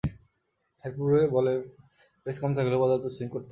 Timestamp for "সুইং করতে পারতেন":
3.07-3.49